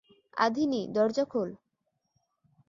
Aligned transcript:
আধিনি, 0.37 0.81
দরজা 0.87 1.23
খোল! 1.25 1.49